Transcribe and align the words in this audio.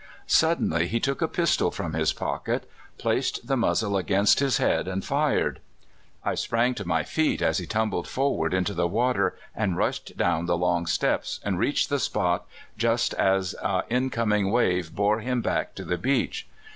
Suddenly 0.25 0.87
he 0.87 0.99
took 0.99 1.21
a 1.21 1.27
pistol 1.27 1.69
from 1.69 1.93
his 1.93 2.11
pocket, 2.11 2.67
placed 2.97 3.45
the 3.45 3.55
muzzle 3.55 3.95
against 3.97 4.39
his 4.39 4.57
head, 4.57 4.87
and 4.87 5.05
fired. 5.05 5.59
I 6.25 6.33
sprang 6.33 6.73
to 6.73 6.87
my 6.87 7.03
feet 7.03 7.39
as 7.39 7.59
he 7.59 7.67
tumbled 7.67 8.07
forward 8.07 8.51
into 8.51 8.73
the 8.73 8.87
water, 8.87 9.37
and 9.55 9.77
rushed 9.77 10.17
down 10.17 10.47
the 10.47 10.57
long 10.57 10.87
steps, 10.87 11.39
and 11.43 11.59
reached 11.59 11.89
the 11.89 11.99
spot 11.99 12.47
just 12.79 13.13
as 13.13 13.53
a 13.61 13.83
incoming 13.89 14.49
wave 14.49 14.95
bore 14.95 15.19
him 15.19 15.39
back 15.39 15.75
to 15.75 15.85
the 15.85 15.99
beach. 15.99 16.47